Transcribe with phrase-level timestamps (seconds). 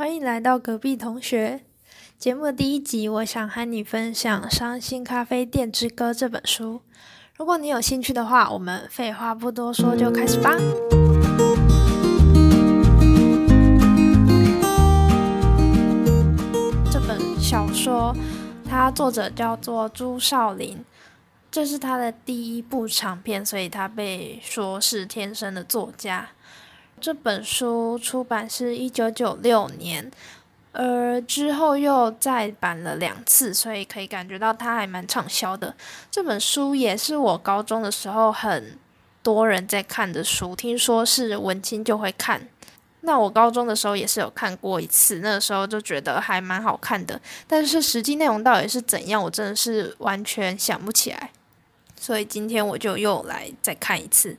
[0.00, 1.60] 欢迎来到隔壁同学
[2.18, 3.06] 节目的第一集。
[3.06, 6.80] 我想和你分享《伤心咖啡店之歌》这本书。
[7.36, 10.56] 如果你有兴趣的话，我们废话不多说，就开始吧。
[16.90, 18.16] 这本小说，
[18.66, 20.82] 它作者叫做朱少林，
[21.50, 26.30] 这是他的第一部长篇，所以他被说是天生的作家。
[27.00, 30.10] 这本书出版是一九九六年，
[30.72, 35.74] 而之后又再版了两次，所以可以感觉到它还蛮畅销的。
[36.10, 38.78] 这本书也是我高中的时候很
[39.22, 42.46] 多人在看的书，听说是文青就会看。
[43.00, 51.30] 那我高中的时候也是有看过一次，那个时候就觉得还蛮好看的，但是实际内容到底是怎样，我真的是完全想不起来。
[51.98, 54.36] 所以今天我就又来再看一次。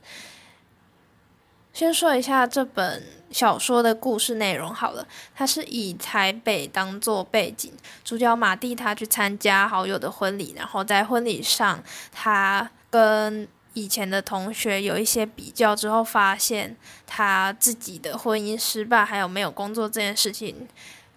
[1.73, 7.71] 先说一下这本小说的故事内容好了，它是以台北当做背景，
[8.03, 16.75] 主角马蒂他去参加好友的婚礼，然后在婚礼上，他跟以前的同学有一些比较之后，发现
[17.07, 20.67] 他自己的婚姻失败，还有没有工作这件事情，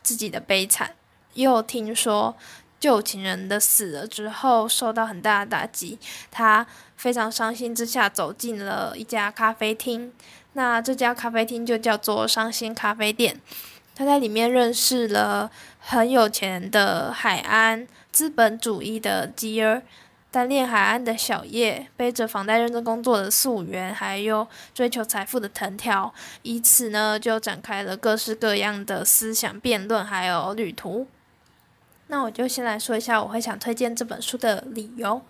[0.04, 0.94] 自己的悲惨，
[1.32, 2.36] 又听说
[2.78, 5.98] 旧情人的死了之后，受到很大的打击，
[6.30, 6.64] 他
[7.04, 10.10] 非常伤心之下，走进了一家咖啡厅。
[10.54, 13.38] 那这家咖啡厅就叫做伤心咖啡店。
[13.94, 19.82] 他在里面认识了很有钱的海安，资本主义的吉儿，
[20.30, 26.10] 单恋海安的小叶，背着房贷认真工作的素媛，还有追求财富的藤条。
[26.40, 31.06] 以此呢，就展开了各式各样的思想辩论，还有旅途。
[32.06, 35.20] 那我就先来说一下我会想推荐这本书的理由。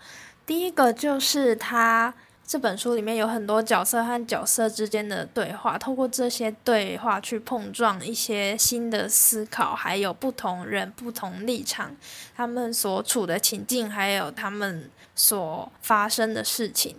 [0.45, 2.13] 第一个就是他。
[2.47, 11.95] 这本书里面有很多角色和角色之间的对话，透过这些对话去碰撞一些新的思考，还有不同人不同立场，
[12.35, 16.97] 他们所处的情境，还有他们所发生的事情。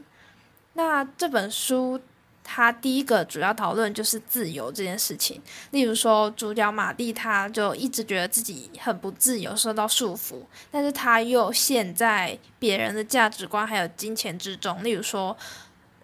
[0.72, 2.00] 那这本书。
[2.48, 5.42] 他第一个主要讨论就是自由这件事情。
[5.72, 14.84] 例如说，主角马蒂他就一直觉得自己很不自由，受到束缚，但是他又陷在别人的价值观还有金钱之中。
[14.84, 15.36] 例如说，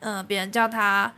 [0.01, 1.15] 嗯，别人叫他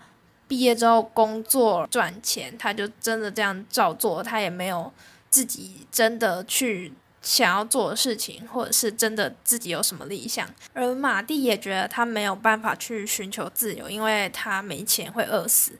[0.47, 4.93] 毕业之后工作赚钱，他就真的这样照做，他也没有
[5.31, 6.93] 自己真的去。
[7.25, 15.73] 想要做的事情，或者是真的自己有什么理想，而马蒂也觉得他没有办法去寻求自由，因为他没钱会饿死。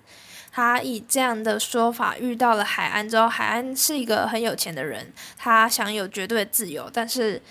[0.51, 7.43] 他以这样的说法遇到了海安之后，海安是一个很有钱的人，他享有绝对自由，但是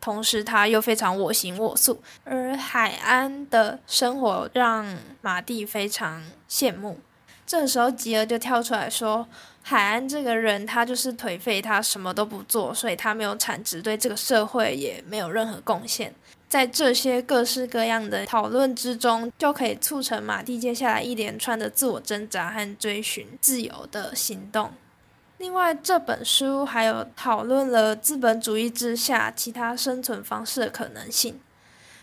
[0.00, 2.02] 同时他又非常我行我素。
[2.24, 7.00] 而海安的生活让马蒂非常羡慕。
[7.44, 9.28] 这时候吉尔就跳出来说。
[9.64, 16.12] 海安这个人，他就是颓废，他什么都不做，所以他没有产值，对这个社会也没有任何贡献。
[16.48, 24.72] 在这些各式各样的讨论之中，就可以促成马蒂接下来一连串的自我挣扎和追寻自由的行动。
[25.38, 31.40] 另外，这本书还有讨论了资本主义之下其他生存方式的可能性。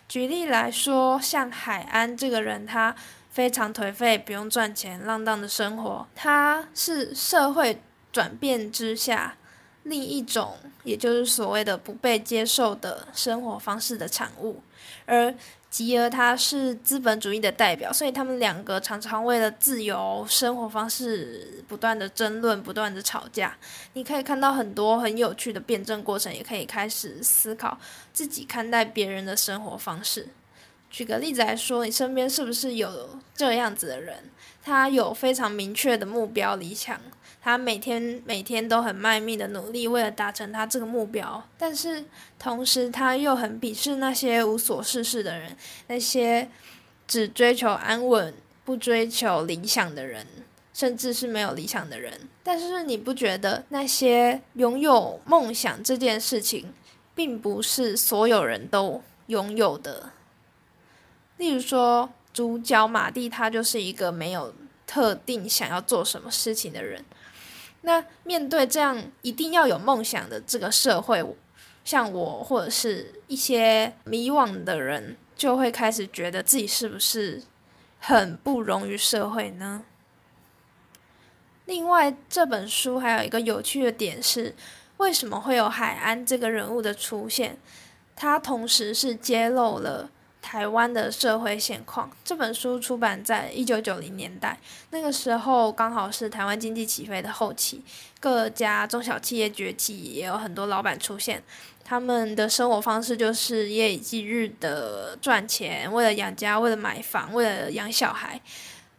[0.08, 2.96] 举例来说，像海安这个人，他。
[3.40, 6.06] 非常颓废，不用赚钱，浪荡的生活。
[6.14, 9.38] 它是社会转变之下
[9.84, 14.62] 另一种，也就是所谓的不被接受的生活方式的产物。
[15.06, 15.34] 而
[15.70, 23.56] 吉尔他是资本主义的代表，所以他们两个常常为了自由生活方式不断的争论，不断的吵架。
[23.94, 27.80] 你可以看到很多很有趣的辩证过程，也可以开始思考
[28.12, 30.28] 自己看待别人的生活方式。
[30.90, 34.26] 举个例子来说，你身边是不是有这样子的人？
[34.62, 37.00] 他有非常明确的目标理想，
[37.42, 41.44] 他每天每天都很卖命的努力，为了达成他这个目标。
[41.58, 42.06] 但是
[42.38, 45.56] 同时，他又很鄙视那些无所事事的人，
[45.88, 46.50] 那些
[47.08, 48.34] 只追求安稳、
[48.66, 50.28] 不追求理想的人，
[50.74, 52.14] 甚至是没有理想的人。
[52.44, 56.74] 但是你不觉得那些拥有梦想这件事情，
[57.16, 60.12] 并不是所有人都拥有的？
[61.40, 64.54] 例如说，主角马蒂他就是一个没有
[64.86, 67.04] 特定想要做什么事情的人。
[67.84, 71.26] 那面对这样一定要有梦想的这个社会，
[71.86, 77.42] 像我或者是一些迷惘的人，就会开始觉得自己是不是
[78.00, 79.86] 很不容于社会呢？
[81.64, 84.54] 另外，这本书还有一个有趣的点是，
[84.98, 87.58] 为什么会有海安这个人物的出现？
[88.14, 90.12] 他同时是揭露了。
[90.42, 92.10] 台湾的社会现况。
[92.24, 94.58] 这本书出版在一九九零年代，
[94.92, 97.84] 那个时候刚好是台湾经济起飞的后期，
[98.20, 101.44] 各家中小企业崛起，也有很多老板出现。
[101.84, 108.40] 他们的生活方式就是夜以继日的赚钱，为了养家，为了买房，为了养小孩。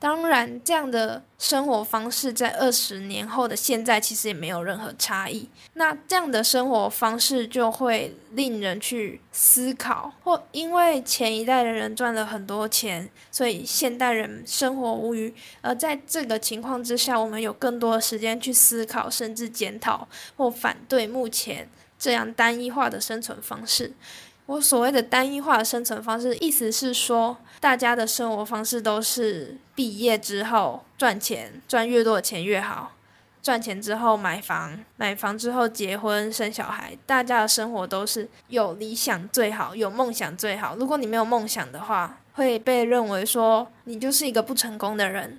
[0.00, 5.47] 当然，这样的生活方式在二十年后的现在其实也没有任何差异。
[5.75, 15.35] 那这样的生活方式就会令人去思考，或因为前一代的人赚了很多钱，所以现代人生活无余。
[15.61, 20.08] 而在这个情况之下，我们有更多的时间去思考，甚至检讨
[20.38, 21.69] 或反对目前
[21.99, 23.93] 这样单一化的生存方式。
[24.50, 32.97] 我所谓的单一化生存方式，意思是说，大家的生活方式都是毕业之后赚钱，赚越多的钱越好，
[33.41, 40.75] 赚钱之后买房，买房之后结婚生小孩，大家的生活都是有理想最好，有梦想最好。
[40.75, 45.38] 如果你没有梦想的话，会被认为说你就是一个不成功的人。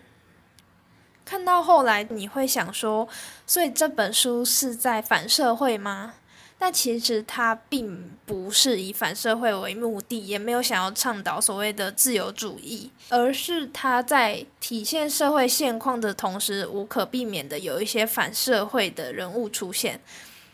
[1.25, 3.09] 看到后来，你会想说，
[3.45, 6.13] 所以这本书是在反社会吗？
[6.61, 19.99] 但其实他并不是以反社会为目的，也没有想要倡导所谓的自由主义，而是他在体现社会现况的同时，无可避免的有一些反社会的人物出现。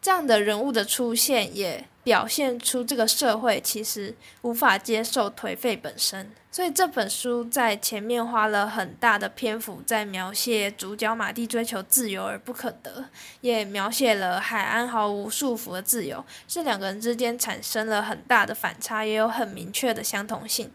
[0.01, 6.31] 这样的人物的出现，也表现出这个社会其实无法接受颓废本身。
[6.49, 13.05] 所以这本书在前面花了很大的篇幅在描写主角马蒂追求自由而不可得，
[13.41, 16.25] 也描写了海安毫无束缚的自由。
[16.47, 20.71] 这两个人之间产生了很大的反差，也有很明确的相同性。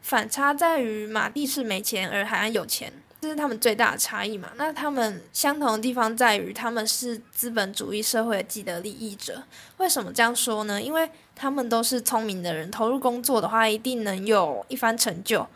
[0.00, 2.92] 反差在于马蒂是没钱，而海安有钱。
[3.24, 4.50] 这是他们最大的差异嘛？
[4.56, 9.42] 那他们相同的地方在于，他们是资本主义社会的既得利益者。
[9.78, 10.82] 为什么这样说呢？
[10.82, 15.46] 因为他们都是聪明的人，投入工作的话，一定能有一番成就，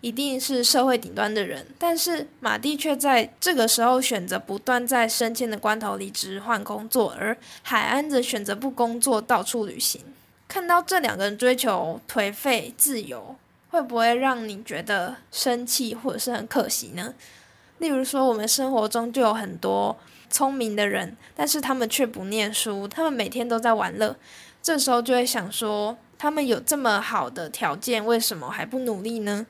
[0.00, 1.66] 一定是社会顶端的人。
[1.78, 10.00] 但是马蒂却在这个时候选择不断在升迁的关头离职换工作，而海安则选择不工作，到处旅行。
[10.48, 13.36] 看到这两个人追求颓废自由。
[13.70, 17.14] 会不会让你觉得生气或者是很可惜呢？
[17.78, 19.96] 例如说，我们生活中就有很多
[20.28, 24.16] 聪明的人，但是他们却不念书，他们每天都在玩乐。
[24.60, 29.46] 这时候就会想说，他们有这么好的条件，为什么还不努力呢？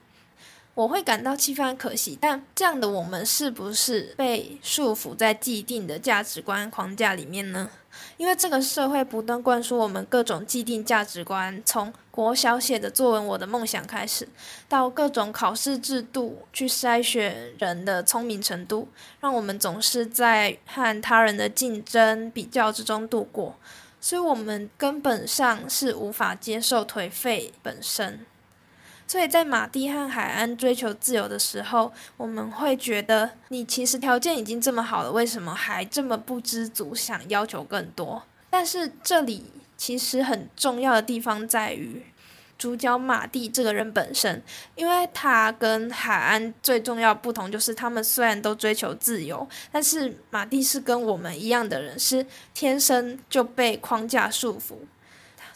[0.79, 7.69] 我会感到气愤可惜，但这样的我们是不是被束缚在既定的价值观框架里面呢？
[8.17, 14.29] 因为这个社会不断灌输我们各种既定价值观，从国小写的作文《我的梦想》开始，
[14.69, 18.87] 到各种考试制度去筛选人的聪明程度，
[19.19, 23.57] 让我们总是在和他人的竞争比较之中度过，
[24.01, 28.21] 所以我们根本上是无法接受颓废本身。
[29.09, 38.23] 所以在马蒂和海安追求自由的时候，我们会觉得你其实条件已经这么好了，为什么还这么不知足，想要求更多？
[38.51, 39.47] 但是这里
[39.79, 42.03] 其实很重要的地方在于，
[42.59, 44.43] 主角马蒂这个人本身，
[44.75, 54.75] 因为他跟海安最重要不同就是，他们虽然都追求自由，但是马蒂是跟我们一样的人，是天生就被框架束缚。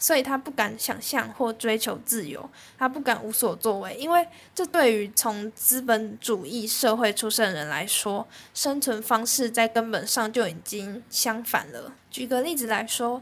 [0.03, 11.93] 所以他不敢想象或追求自由，他不敢无所作为，因为这对于从资本主义社会出生的人来说，生存方式在根本上就已经相反了。
[12.11, 13.21] 举个例子来说，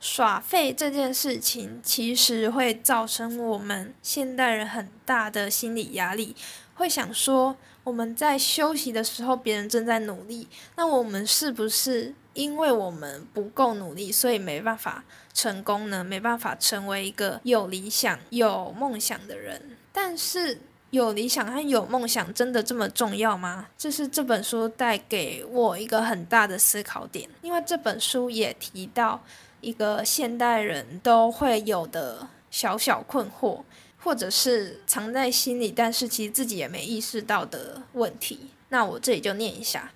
[0.00, 6.34] 耍废这件事情其实会造成我们现代人很大的心理压力，
[6.76, 7.54] 会想说
[7.84, 12.14] 我们在休息的时候，别人正在努力，那我们是不是？
[12.34, 19.76] 因为我们不够努力，所以没办法成功呢，没办法成为一个有理想、有梦想的人。
[19.92, 20.60] 但是，
[20.90, 23.66] 有理想和有梦想真的这么重要吗？
[23.76, 27.28] 这是这本书带给我一个很大的思考点。
[27.42, 29.22] 因为这本书也提到
[29.60, 33.62] 一个现代人都会有的小小困惑，
[33.98, 38.50] 或者是藏在心里，但是其实自己也没意识到的问题。
[38.68, 39.92] 那我这里就念一下。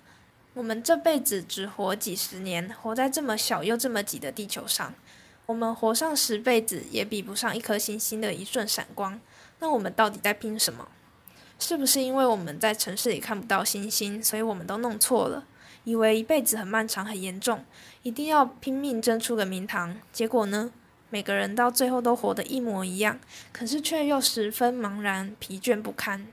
[0.57, 4.91] 我们这辈子只活几十年，活在这么小又这么挤的地球上，
[5.45, 9.21] 我们活上十辈子也比不上一颗星星的一瞬闪光。
[9.59, 10.87] 那我们到底在拼什么？
[11.59, 15.45] 是不是因为我们在城市里看不到星星，所以我们都弄错了，
[15.83, 17.63] 以为一辈子很漫长、很严重，
[18.01, 19.99] 一定要拼命争出个名堂？
[20.11, 20.71] 结果呢？
[21.11, 23.19] 每个人到最后都活得一模一样，
[23.53, 26.25] 可是却又十分茫然、疲倦不堪。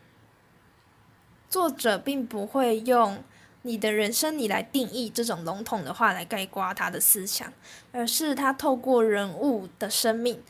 [1.51, 3.23] 作者并不会用。
[3.67, 7.51] 你的人生，你来定义这种笼统的话来概括他的思想，
[7.93, 10.43] 而是他透过人物的生命，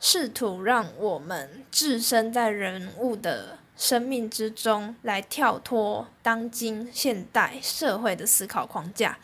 [0.00, 9.18] 试图让我们置身在人物的生命之中，来跳脱当今现代社会的思考框架，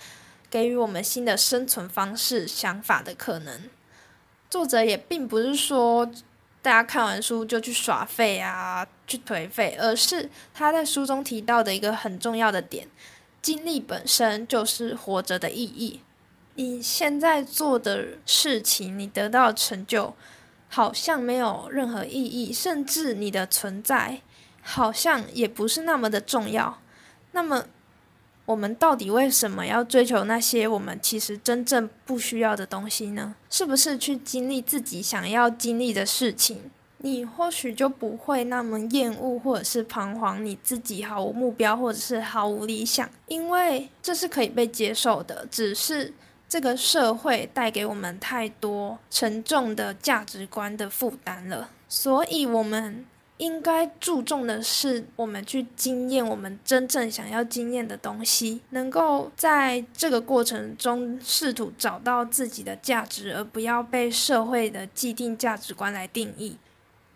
[0.49, 3.69] 给予我们新的生存方式、想法的可能。
[4.49, 6.07] 作者也并不是说
[6.63, 12.87] 大家看完书就去耍废啊，去颓废，而是他在书中提到的一个很重要的点：
[13.45, 16.01] 经历本身就是活着的意义。
[16.55, 20.15] 你现在做的事情，你得到成就，
[20.71, 24.23] 好像没有任何意义，甚至你的存在
[24.63, 26.79] 好像也不是那么的重要。
[27.33, 27.67] 那么，
[28.47, 33.35] 我们到底为什么要追求那些我们其实真正不需要的东西呢？
[33.51, 36.71] 是不是去经历自己想要经历的事情，
[37.05, 46.13] 你或许就不会那么厌恶或者是彷徨，你自己毫无目标或者是毫无理想，因为这是可以被接受的，只是。
[46.47, 53.05] 这个社会带给我们太多沉重的价值观的负担了，所以我们
[53.39, 66.57] 应该注重的是，我们去经验我们真正想要经验的东西，能够在这个过程中试图找到自己的价值，而不要被社会的既定价值观来定义。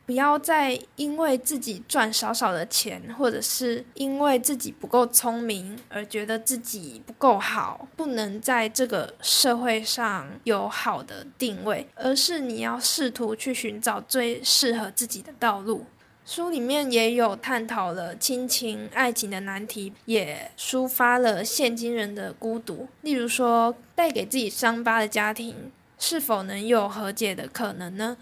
[0.09, 15.85] 不要再因为自己赚少少的钱，或者是因为自己不够聪明而觉得自己不够好，不能在这个社会上有好的定位，而是你要试图去寻找最适合自己的道路。
[16.25, 22.89] 书里面也有探讨了亲情、爱情的难题，也抒发了现今人的孤独。
[23.03, 28.17] 例如说，带给自己伤疤的家庭，是否能有和解的可能呢？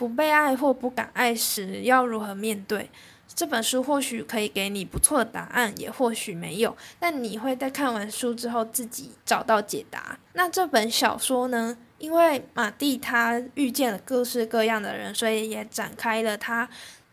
[0.00, 2.88] 不被爱或不敢爱时，要如何面对？
[3.34, 6.74] 这本书或许可以给你不错的答案，也或许没有。
[6.98, 10.18] 但你会在看完书之后自己找到解答。
[10.32, 11.76] 那这本小说呢？
[11.98, 16.66] 因为马蒂他遇见了各式各样的人，所以也展开了他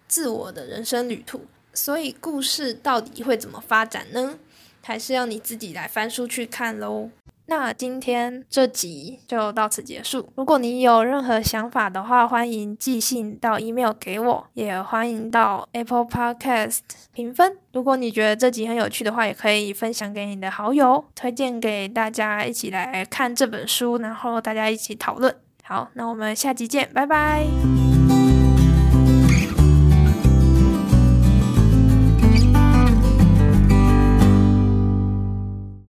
[0.07, 1.41] 自我的人生旅途。
[1.73, 4.39] 所以故事到底会怎么发展呢？
[4.81, 7.09] 还是要你自己来翻书去看喽。
[7.49, 10.29] 那今天这集就到此结束。
[10.35, 16.79] 如果你有任何想法的话，欢迎寄信到 email 给我，也欢迎到 Apple Podcast
[17.13, 17.57] 评分。
[17.71, 25.33] 如果你觉得这集很有趣的话，也可以分享给你的好友，推荐给大家一起来看这本书，然后大家一起讨论。
[25.63, 27.86] 好，那我们下集见，拜拜。